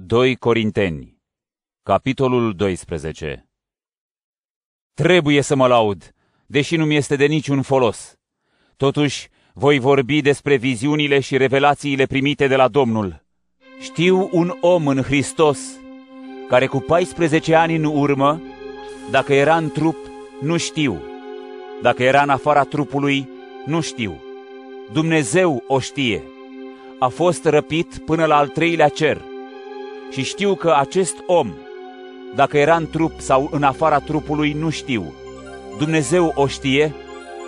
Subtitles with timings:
[0.00, 1.18] 2 Corinteni,
[1.82, 3.48] capitolul 12
[4.94, 6.14] Trebuie să mă laud,
[6.46, 8.18] deși nu mi este de niciun folos.
[8.76, 13.24] Totuși, voi vorbi despre viziunile și revelațiile primite de la Domnul.
[13.80, 15.58] Știu un om în Hristos,
[16.48, 18.42] care cu 14 ani în urmă,
[19.10, 19.96] dacă era în trup,
[20.40, 21.02] nu știu.
[21.82, 23.28] Dacă era în afara trupului,
[23.66, 24.22] nu știu.
[24.92, 26.22] Dumnezeu o știe.
[26.98, 29.27] A fost răpit până la al treilea cer
[30.10, 31.52] și știu că acest om,
[32.34, 35.14] dacă era în trup sau în afara trupului, nu știu.
[35.78, 36.94] Dumnezeu o știe,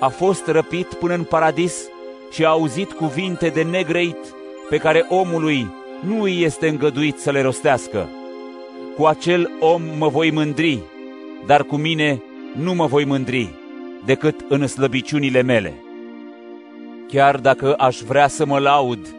[0.00, 1.88] a fost răpit până în paradis
[2.30, 4.34] și a auzit cuvinte de negrăit
[4.68, 5.66] pe care omului
[6.00, 8.08] nu îi este îngăduit să le rostească.
[8.96, 10.78] Cu acel om mă voi mândri,
[11.46, 12.22] dar cu mine
[12.56, 13.50] nu mă voi mândri,
[14.04, 15.74] decât în slăbiciunile mele.
[17.08, 19.14] Chiar dacă aș vrea să mă laud,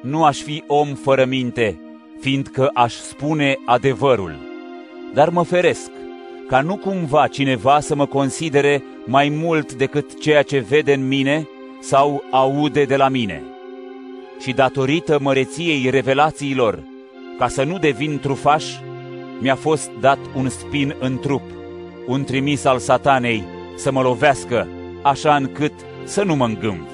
[0.00, 1.80] nu aș fi om fără minte,
[2.22, 4.34] fiindcă aș spune adevărul.
[5.14, 5.90] Dar mă feresc,
[6.48, 11.48] ca nu cumva cineva să mă considere mai mult decât ceea ce vede în mine
[11.80, 13.42] sau aude de la mine.
[14.40, 16.82] Și datorită măreției revelațiilor,
[17.38, 18.64] ca să nu devin trufaș,
[19.40, 21.42] mi-a fost dat un spin în trup,
[22.06, 23.44] un trimis al satanei
[23.76, 24.68] să mă lovească,
[25.02, 25.72] așa încât
[26.04, 26.88] să nu mă îngâmf.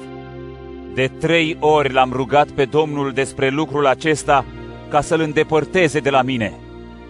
[0.94, 4.44] De trei ori l-am rugat pe Domnul despre lucrul acesta
[4.88, 6.52] ca să-l îndepărteze de la mine.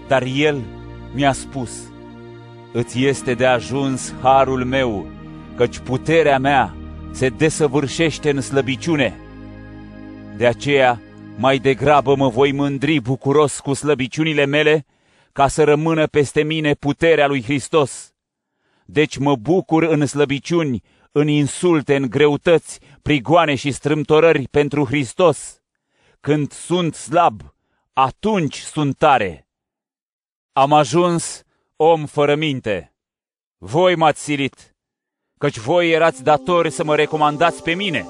[0.09, 0.62] Dar el
[1.15, 1.71] mi-a spus,
[2.73, 5.07] îți este de ajuns harul meu,
[5.57, 6.75] căci puterea mea
[7.11, 9.17] se desăvârșește în slăbiciune.
[10.37, 11.01] De aceea,
[11.37, 14.87] mai degrabă mă voi mândri bucuros cu slăbiciunile mele,
[15.33, 18.13] ca să rămână peste mine puterea lui Hristos.
[18.85, 20.83] Deci mă bucur în slăbiciuni,
[21.13, 25.61] în insulte, în greutăți, prigoane și strâmtorări pentru Hristos.
[26.20, 27.55] Când sunt slab,
[28.01, 29.49] atunci sunt tare.
[30.53, 31.43] Am ajuns
[31.77, 32.95] om fără minte.
[33.57, 34.77] Voi m-ați silit,
[35.39, 38.07] căci voi erați datori să mă recomandați pe mine,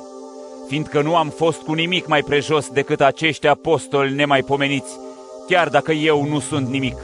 [0.67, 4.99] fiindcă nu am fost cu nimic mai prejos decât acești apostoli nemaipomeniți,
[5.47, 6.97] chiar dacă eu nu sunt nimic.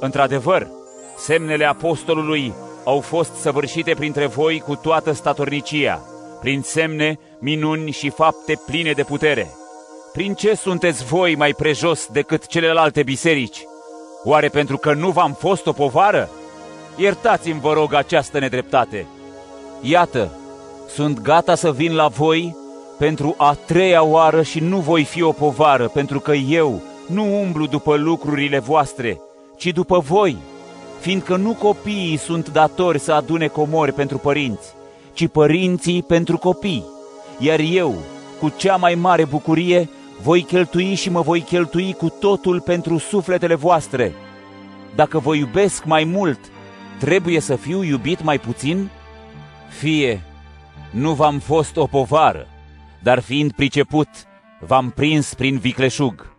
[0.00, 0.70] Într-adevăr,
[1.16, 2.52] semnele apostolului
[2.84, 6.02] au fost săvârșite printre voi cu toată statornicia,
[6.40, 9.58] prin semne, minuni și fapte pline de putere
[10.12, 13.64] prin ce sunteți voi mai prejos decât celelalte biserici?
[14.24, 16.30] Oare pentru că nu v-am fost o povară?
[16.96, 19.06] Iertați-mi, vă rog, această nedreptate.
[19.80, 20.30] Iată,
[20.88, 22.56] sunt gata să vin la voi
[22.98, 27.66] pentru a treia oară și nu voi fi o povară, pentru că eu nu umblu
[27.66, 29.20] după lucrurile voastre,
[29.56, 30.36] ci după voi,
[31.00, 34.74] fiindcă nu copiii sunt datori să adune comori pentru părinți,
[35.12, 36.84] ci părinții pentru copii.
[37.38, 37.94] Iar eu,
[38.40, 39.88] cu cea mai mare bucurie,
[40.22, 44.14] voi cheltui și mă voi cheltui cu totul pentru sufletele voastre.
[44.94, 46.38] Dacă vă iubesc mai mult,
[46.98, 48.88] trebuie să fiu iubit mai puțin?
[49.68, 50.22] Fie,
[50.90, 52.46] nu v-am fost o povară,
[53.02, 54.08] dar fiind priceput,
[54.60, 56.32] v-am prins prin vicleșug.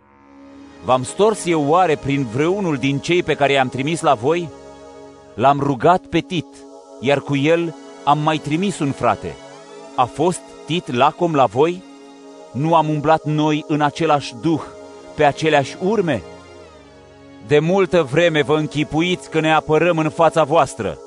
[0.83, 4.49] V-am stors eu oare prin vreunul din cei pe care i-am trimis la voi?
[5.35, 6.47] L-am rugat pe Tit,
[6.99, 9.35] iar cu el am mai trimis un frate.
[9.95, 11.88] A fost Tit lacom la voi?'
[12.51, 14.61] Nu am umblat noi în același duh,
[15.15, 16.21] pe aceleași urme?
[17.47, 20.97] De multă vreme vă închipuiți că ne apărăm în fața voastră.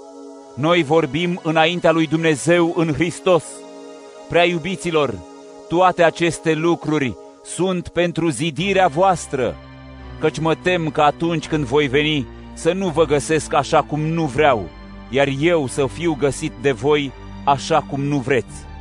[0.54, 3.44] Noi vorbim înaintea lui Dumnezeu în Hristos.
[4.28, 5.14] Prea iubiților,
[5.68, 7.14] toate aceste lucruri
[7.44, 9.56] sunt pentru zidirea voastră,
[10.20, 14.24] căci mă tem că atunci când voi veni să nu vă găsesc așa cum nu
[14.24, 14.68] vreau,
[15.10, 17.12] iar eu să fiu găsit de voi
[17.44, 18.71] așa cum nu vreți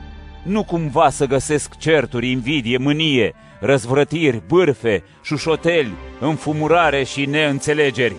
[0.44, 8.16] nu cumva să găsesc certuri, invidie, mânie, răzvrătiri, bârfe, șușoteli, înfumurare și neînțelegeri.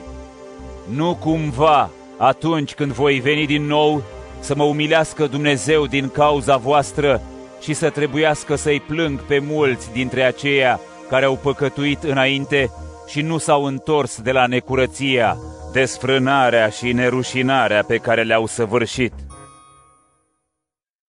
[0.94, 4.02] Nu cumva, atunci când voi veni din nou,
[4.40, 7.22] să mă umilească Dumnezeu din cauza voastră
[7.60, 12.70] și să trebuiască să-i plâng pe mulți dintre aceia care au păcătuit înainte
[13.06, 15.36] și nu s-au întors de la necurăția,
[15.72, 19.12] desfrânarea și nerușinarea pe care le-au săvârșit.